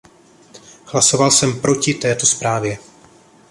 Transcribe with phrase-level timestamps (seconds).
[0.85, 2.77] Hlasoval jsem proti této zprávě.